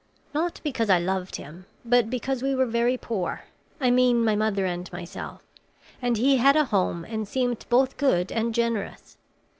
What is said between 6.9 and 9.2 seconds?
and seemed both good and generous.